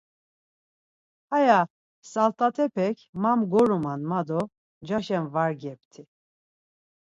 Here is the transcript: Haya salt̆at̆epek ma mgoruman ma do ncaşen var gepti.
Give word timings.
Haya 1.29 1.59
salt̆at̆epek 2.11 2.97
ma 3.21 3.31
mgoruman 3.39 4.01
ma 4.09 4.19
do 4.27 4.41
ncaşen 4.83 5.25
var 5.33 5.51
gepti. 5.61 6.01